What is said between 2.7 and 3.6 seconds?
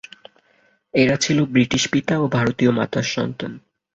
মাতার সন্তান।